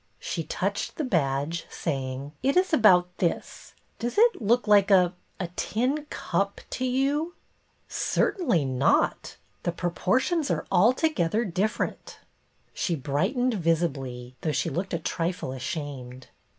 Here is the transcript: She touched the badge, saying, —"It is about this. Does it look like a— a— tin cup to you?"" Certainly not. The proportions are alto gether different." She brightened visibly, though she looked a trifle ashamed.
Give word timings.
She 0.19 0.43
touched 0.43 0.95
the 0.95 1.03
badge, 1.03 1.67
saying, 1.69 2.31
—"It 2.41 2.57
is 2.57 2.73
about 2.73 3.15
this. 3.19 3.75
Does 3.99 4.17
it 4.17 4.41
look 4.41 4.67
like 4.67 4.89
a— 4.89 5.13
a— 5.39 5.47
tin 5.57 6.07
cup 6.09 6.59
to 6.71 6.85
you?"" 6.85 7.35
Certainly 8.11 8.65
not. 8.65 9.37
The 9.61 9.71
proportions 9.71 10.49
are 10.49 10.65
alto 10.71 11.07
gether 11.09 11.45
different." 11.45 12.17
She 12.73 12.95
brightened 12.95 13.53
visibly, 13.53 14.35
though 14.41 14.51
she 14.51 14.71
looked 14.71 14.95
a 14.95 14.97
trifle 14.97 15.51
ashamed. 15.51 16.29